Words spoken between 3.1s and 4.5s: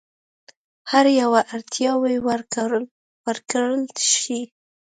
ورکړل شي.